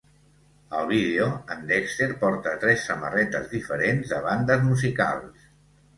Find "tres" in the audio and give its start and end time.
2.65-2.87